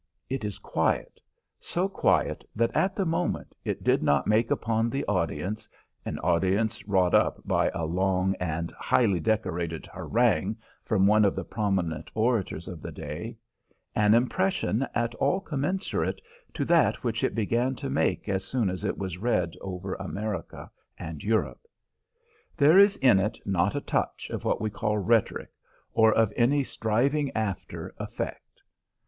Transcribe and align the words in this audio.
It 0.31 0.43
is 0.43 0.57
quiet, 0.57 1.19
so 1.59 1.87
quiet 1.87 2.43
that 2.55 2.75
at 2.75 2.95
the 2.95 3.05
moment 3.05 3.53
it 3.63 3.83
did 3.83 4.01
not 4.01 4.25
make 4.25 4.49
upon 4.49 4.89
the 4.89 5.05
audience, 5.05 5.69
an 6.05 6.17
audience 6.17 6.87
wrought 6.87 7.13
up 7.13 7.39
by 7.45 7.69
a 7.69 7.85
long 7.85 8.33
and 8.39 8.71
highly 8.79 9.19
decorated 9.19 9.85
harangue 9.85 10.57
from 10.83 11.05
one 11.05 11.23
of 11.23 11.35
the 11.35 11.43
prominent 11.45 12.09
orators 12.15 12.67
of 12.67 12.81
the 12.81 12.91
day, 12.91 13.37
an 13.93 14.15
impression 14.15 14.87
at 14.95 15.13
all 15.13 15.39
commensurate 15.39 16.19
to 16.55 16.65
that 16.65 17.03
which 17.03 17.23
it 17.23 17.35
began 17.35 17.75
to 17.75 17.87
make 17.87 18.27
as 18.27 18.43
soon 18.43 18.71
as 18.71 18.83
it 18.83 18.97
was 18.97 19.19
read 19.19 19.53
over 19.61 19.93
America 19.93 20.71
and 20.97 21.23
Europe. 21.23 21.67
There 22.57 22.79
is 22.79 22.97
in 22.97 23.19
it 23.19 23.37
not 23.45 23.75
a 23.75 23.81
touch 23.81 24.31
of 24.31 24.43
what 24.45 24.59
we 24.59 24.71
call 24.71 24.97
rhetoric, 24.97 25.51
or 25.93 26.11
of 26.11 26.33
any 26.35 26.63
striving 26.63 27.29
after 27.35 27.93
effect. 27.99 28.63